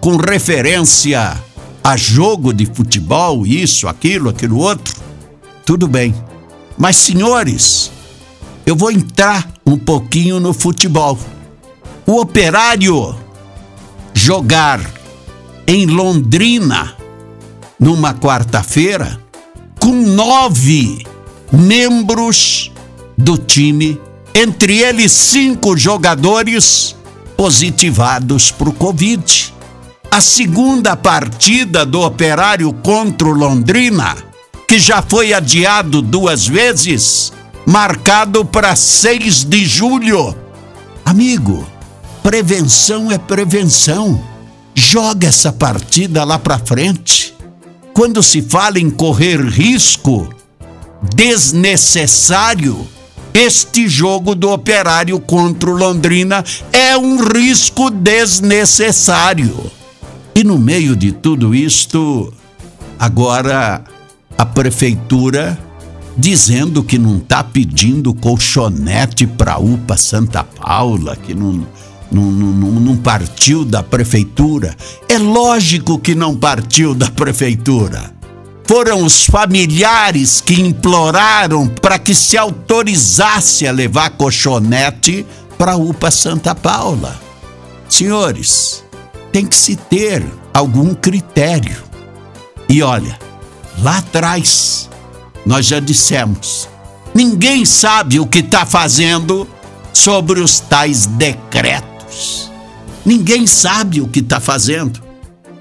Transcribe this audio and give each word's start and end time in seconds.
com 0.00 0.16
referência 0.16 1.40
a 1.84 1.96
jogo 1.96 2.52
de 2.52 2.66
futebol, 2.66 3.46
isso, 3.46 3.86
aquilo, 3.86 4.30
aquilo 4.30 4.58
outro. 4.58 5.00
Tudo 5.64 5.86
bem. 5.86 6.12
Mas, 6.76 6.96
senhores, 6.96 7.88
eu 8.66 8.74
vou 8.74 8.90
entrar 8.90 9.48
um 9.64 9.78
pouquinho 9.78 10.40
no 10.40 10.52
futebol. 10.52 11.16
O 12.06 12.20
operário 12.20 13.16
jogar 14.14 14.80
em 15.66 15.86
Londrina, 15.86 16.94
numa 17.80 18.14
quarta-feira, 18.14 19.20
com 19.80 19.92
nove 19.92 21.04
membros 21.50 22.70
do 23.18 23.36
time, 23.36 24.00
entre 24.32 24.78
eles 24.78 25.10
cinco 25.10 25.76
jogadores 25.76 26.94
positivados 27.36 28.52
para 28.52 28.68
o 28.68 28.72
Covid. 28.72 29.52
A 30.08 30.20
segunda 30.20 30.94
partida 30.94 31.84
do 31.84 32.02
Operário 32.02 32.72
contra 32.84 33.26
o 33.26 33.32
Londrina, 33.32 34.16
que 34.68 34.78
já 34.78 35.02
foi 35.02 35.32
adiado 35.32 36.00
duas 36.00 36.46
vezes, 36.46 37.32
marcado 37.66 38.44
para 38.44 38.76
6 38.76 39.42
de 39.42 39.66
julho. 39.66 40.36
Amigo, 41.04 41.66
prevenção 42.26 43.12
é 43.12 43.18
prevenção 43.18 44.20
joga 44.74 45.28
essa 45.28 45.52
partida 45.52 46.24
lá 46.24 46.36
para 46.40 46.58
frente. 46.58 47.32
Quando 47.94 48.20
se 48.20 48.42
fala 48.42 48.80
em 48.80 48.90
correr 48.90 49.40
risco 49.40 50.28
desnecessário, 51.14 52.84
este 53.32 53.86
jogo 53.86 54.34
do 54.34 54.50
Operário 54.50 55.20
contra 55.20 55.70
o 55.70 55.76
Londrina 55.76 56.44
é 56.72 56.98
um 56.98 57.22
risco 57.22 57.90
desnecessário. 57.90 59.70
E 60.34 60.42
no 60.42 60.58
meio 60.58 60.96
de 60.96 61.12
tudo 61.12 61.54
isto, 61.54 62.34
agora 62.98 63.84
a 64.36 64.44
prefeitura 64.44 65.56
dizendo 66.18 66.82
que 66.82 66.98
não 66.98 67.18
está 67.18 67.44
pedindo 67.44 68.12
colchonete 68.12 69.28
para 69.28 69.58
UPA 69.58 69.96
Santa 69.96 70.42
Paula, 70.42 71.14
que 71.14 71.32
não 71.32 71.64
não, 72.10 72.22
não, 72.22 72.70
não 72.80 72.96
partiu 72.96 73.64
da 73.64 73.82
prefeitura. 73.82 74.74
É 75.08 75.18
lógico 75.18 75.98
que 75.98 76.14
não 76.14 76.36
partiu 76.36 76.94
da 76.94 77.10
prefeitura. 77.10 78.14
Foram 78.64 79.04
os 79.04 79.26
familiares 79.26 80.40
que 80.40 80.60
imploraram 80.60 81.68
para 81.68 81.98
que 81.98 82.14
se 82.14 82.36
autorizasse 82.36 83.66
a 83.66 83.72
levar 83.72 84.10
colchonete 84.10 85.24
para 85.56 85.72
a 85.72 85.76
UPA 85.76 86.10
Santa 86.10 86.54
Paula. 86.54 87.20
Senhores, 87.88 88.84
tem 89.30 89.46
que 89.46 89.56
se 89.56 89.76
ter 89.76 90.24
algum 90.52 90.94
critério. 90.94 91.84
E 92.68 92.82
olha, 92.82 93.16
lá 93.80 93.98
atrás, 93.98 94.90
nós 95.44 95.66
já 95.66 95.78
dissemos, 95.78 96.68
ninguém 97.14 97.64
sabe 97.64 98.18
o 98.18 98.26
que 98.26 98.40
está 98.40 98.66
fazendo 98.66 99.46
sobre 99.92 100.40
os 100.40 100.58
tais 100.58 101.06
decretos 101.06 101.95
anos. 102.16 102.50
Ninguém 103.04 103.46
sabe 103.46 104.00
o 104.00 104.08
que 104.08 104.20
está 104.20 104.40
fazendo, 104.40 105.00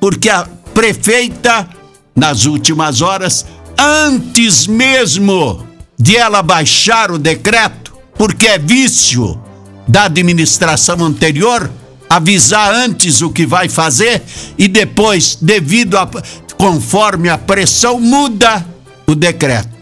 porque 0.00 0.28
a 0.28 0.46
prefeita, 0.72 1.68
nas 2.14 2.44
últimas 2.44 3.00
horas, 3.00 3.44
antes 3.76 4.66
mesmo 4.66 5.66
de 5.98 6.16
ela 6.16 6.42
baixar 6.42 7.10
o 7.10 7.18
decreto, 7.18 7.92
porque 8.14 8.46
é 8.46 8.58
vício 8.58 9.40
da 9.88 10.04
administração 10.04 11.04
anterior, 11.04 11.70
avisar 12.08 12.72
antes 12.72 13.22
o 13.22 13.30
que 13.30 13.46
vai 13.46 13.68
fazer 13.68 14.22
e 14.56 14.68
depois, 14.68 15.36
devido 15.40 15.98
a 15.98 16.08
conforme 16.56 17.28
a 17.28 17.36
pressão, 17.36 17.98
muda 17.98 18.64
o 19.06 19.16
decreto. 19.16 19.72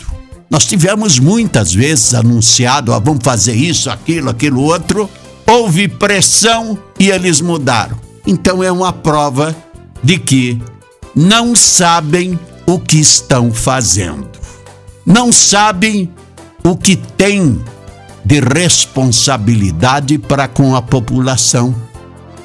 Nós 0.48 0.64
tivemos 0.64 1.18
muitas 1.18 1.74
vezes 1.74 2.14
anunciado, 2.14 2.92
ó, 2.92 2.98
vamos 2.98 3.22
fazer 3.22 3.54
isso, 3.54 3.90
aquilo, 3.90 4.30
aquilo 4.30 4.62
outro, 4.62 5.08
houve 5.50 5.88
pressão 5.88 6.78
e 6.96 7.10
eles 7.10 7.40
mudaram. 7.40 7.98
Então 8.24 8.62
é 8.62 8.70
uma 8.70 8.92
prova 8.92 9.54
de 10.02 10.16
que 10.16 10.62
não 11.14 11.56
sabem 11.56 12.38
o 12.66 12.78
que 12.78 13.00
estão 13.00 13.52
fazendo. 13.52 14.30
Não 15.04 15.32
sabem 15.32 16.08
o 16.62 16.76
que 16.76 16.94
têm 16.94 17.60
de 18.24 18.38
responsabilidade 18.38 20.18
para 20.18 20.46
com 20.46 20.76
a 20.76 20.80
população. 20.80 21.74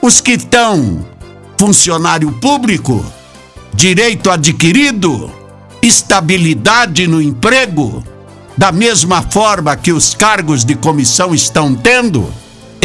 Os 0.01 0.19
que 0.19 0.31
estão 0.31 1.05
funcionário 1.59 2.31
público, 2.33 3.05
direito 3.73 4.31
adquirido, 4.31 5.31
estabilidade 5.79 7.05
no 7.07 7.21
emprego, 7.21 8.03
da 8.57 8.71
mesma 8.71 9.21
forma 9.21 9.75
que 9.75 9.91
os 9.91 10.15
cargos 10.15 10.65
de 10.65 10.73
comissão 10.75 11.35
estão 11.35 11.75
tendo, 11.75 12.27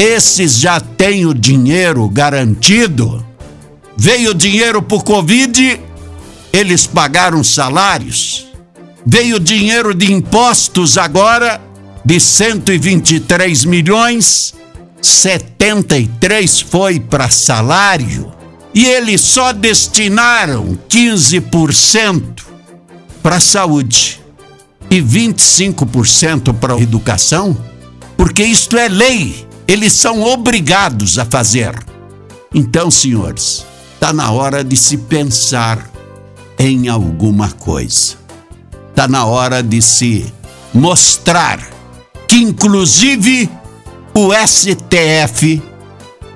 esses 0.00 0.56
já 0.56 0.81
têm 0.81 1.27
o 1.27 1.34
dinheiro 1.34 2.09
garantido. 2.09 3.25
Veio 3.94 4.33
dinheiro 4.33 4.81
por 4.81 5.05
Covid, 5.05 5.78
eles 6.50 6.87
pagaram 6.87 7.44
salários. 7.44 8.47
Veio 9.05 9.38
dinheiro 9.38 9.94
de 9.94 10.11
impostos 10.11 10.97
agora, 10.97 11.61
de 12.03 12.19
123 12.19 13.66
milhões, 13.66 14.55
73 15.03 16.61
foi 16.62 16.99
para 16.99 17.28
salário. 17.28 18.32
E 18.72 18.87
eles 18.87 19.20
só 19.20 19.53
destinaram 19.53 20.79
15% 20.88 22.23
para 23.23 23.38
saúde 23.38 24.19
e 24.88 25.03
25% 25.03 26.55
para 26.55 26.79
educação, 26.79 27.55
porque 28.17 28.43
isto 28.43 28.79
é 28.79 28.88
lei 28.88 29.50
eles 29.70 29.93
são 29.93 30.25
obrigados 30.25 31.17
a 31.17 31.25
fazer. 31.25 31.72
Então, 32.52 32.90
senhores, 32.90 33.64
está 33.94 34.12
na 34.12 34.28
hora 34.32 34.64
de 34.64 34.76
se 34.76 34.99
pensar 34.99 35.88
em 36.58 36.88
alguma 36.88 37.52
coisa. 37.52 38.17
Está 38.88 39.06
na 39.06 39.25
hora 39.25 39.62
de 39.62 39.81
se 39.81 40.26
mostrar 40.75 41.61
que, 42.26 42.34
inclusive, 42.38 43.49
o 44.12 44.31
STF, 44.34 45.62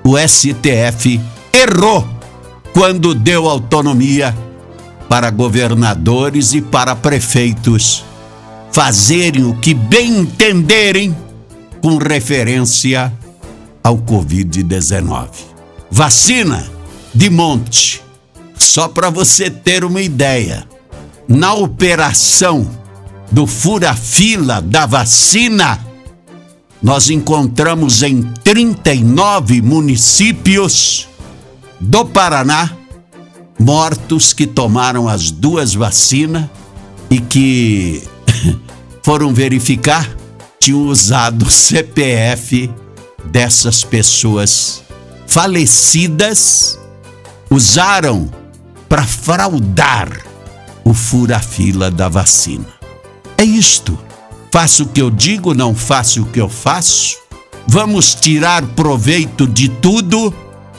o 0.01 0.15
STF 0.17 1.19
errou 1.51 2.07
quando 2.71 3.13
deu 3.13 3.49
autonomia 3.49 4.33
para 5.09 5.29
governadores 5.29 6.53
e 6.53 6.61
para 6.61 6.95
prefeitos 6.95 8.01
fazerem 8.71 9.43
o 9.43 9.55
que 9.55 9.73
bem 9.73 10.19
entenderem 10.19 11.13
com 11.81 11.97
referência 11.97 13.11
ao 13.85 13.99
Covid-19. 13.99 15.29
Vacina 15.91 16.67
de 17.13 17.29
monte. 17.29 18.01
Só 18.57 18.87
para 18.87 19.11
você 19.11 19.47
ter 19.47 19.85
uma 19.85 20.01
ideia, 20.01 20.67
na 21.27 21.53
operação 21.53 22.67
do 23.31 23.45
fura-fila 23.45 24.59
da 24.59 24.87
vacina, 24.87 25.79
nós 26.81 27.11
encontramos 27.11 28.01
em 28.01 28.23
39 28.43 29.61
municípios 29.61 31.07
do 31.79 32.05
Paraná 32.05 32.75
mortos 33.59 34.33
que 34.33 34.47
tomaram 34.47 35.07
as 35.07 35.29
duas 35.29 35.75
vacinas 35.75 36.49
e 37.07 37.19
que 37.19 38.01
foram 39.03 39.31
verificar 39.31 40.09
tinham 40.59 40.87
usado 40.87 41.51
CPF 41.51 42.71
dessas 43.35 43.83
pessoas 43.83 44.81
falecidas, 45.27 46.79
usaram 47.51 48.31
para 48.87 49.03
fraudar 49.03 50.07
o 50.85 50.93
fura-fila 50.93 51.91
da 51.91 52.07
vacina. 52.07 52.65
É 53.37 53.43
isto. 53.43 53.99
Faço 54.49 54.83
o 54.83 54.87
que 54.87 55.01
eu 55.01 55.11
digo, 55.11 55.53
não 55.53 55.75
faço 55.75 56.21
o 56.21 56.25
que 56.27 56.39
eu 56.39 56.47
faço. 56.47 57.17
Vamos 57.67 58.15
tirar 58.15 58.65
proveito 58.67 59.45
de 59.45 59.67
tudo 59.67 60.33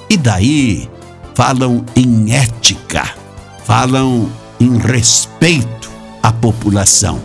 e 0.09 0.17
daí 0.17 0.89
falam 1.35 1.85
em 1.95 2.33
ética, 2.33 3.07
falam 3.67 4.33
em 4.59 4.79
respeito 4.79 5.91
à 6.23 6.33
população. 6.33 7.21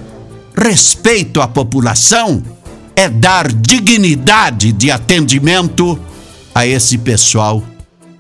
Respeito 0.54 1.40
à 1.40 1.48
população 1.48 2.44
é 2.96 3.10
dar 3.10 3.52
dignidade 3.52 4.72
de 4.72 4.92
atendimento 4.92 6.00
a 6.54 6.66
esse 6.66 6.98
pessoal 6.98 7.64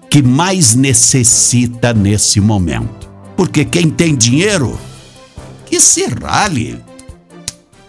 que 0.10 0.22
mais 0.22 0.76
necessita 0.76 1.94
nesse 1.94 2.40
momento. 2.40 3.10
Porque 3.36 3.64
quem 3.64 3.90
tem 3.90 4.16
dinheiro, 4.16 4.78
que 5.66 5.80
se 5.80 6.06
rale, 6.06 6.78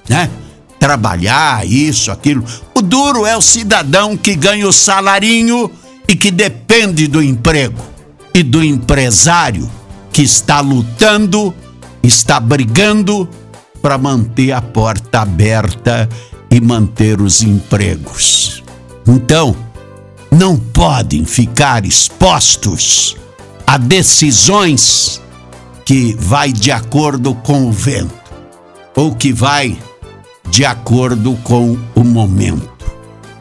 né? 0.09 0.31
Trabalhar, 0.79 1.67
isso, 1.67 2.11
aquilo. 2.11 2.45
O 2.75 2.83
duro 2.83 3.27
é 3.27 3.37
o 3.37 3.43
cidadão 3.43 4.17
que 4.17 4.35
ganha 4.35 4.67
o 4.67 4.73
salarinho 4.73 5.71
e 6.09 6.17
que 6.17 6.31
depende 6.31 7.07
do 7.07 7.23
emprego 7.23 7.81
e 8.35 8.43
do 8.43 8.63
empresário 8.63 9.71
que 10.13 10.23
está 10.23 10.61
lutando, 10.61 11.55
está 12.03 12.41
brigando 12.41 13.29
para 13.81 13.99
manter 13.99 14.53
a 14.53 14.61
porta 14.61 15.21
aberta 15.23 16.09
e 16.53 16.61
manter 16.61 17.21
os 17.21 17.43
empregos. 17.43 18.63
Então, 19.09 19.57
não 20.31 20.57
podem 20.59 21.25
ficar 21.25 21.85
expostos 21.87 23.17
a 23.67 23.79
decisões 23.79 25.21
que 25.85 26.15
vai 26.19 26.53
de 26.53 26.71
acordo 26.71 27.35
com 27.35 27.67
o 27.67 27.73
vento 27.73 28.15
ou 28.95 29.15
que 29.15 29.33
vai 29.33 29.79
de 30.51 30.67
acordo 30.67 31.35
com 31.43 31.79
o 31.95 32.05
momento. 32.05 32.71